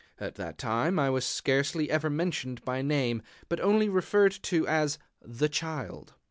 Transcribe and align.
(At 0.17 0.33
that 0.33 0.57
time 0.57 0.97
I 0.97 1.11
was 1.11 1.25
scarcely 1.25 1.91
ever 1.91 2.09
mentioned 2.09 2.65
by 2.65 2.81
name, 2.81 3.21
but 3.49 3.59
only 3.59 3.87
referred 3.87 4.31
to 4.41 4.65
as 4.67 4.97
"the 5.21 5.47
Child.") 5.47 6.15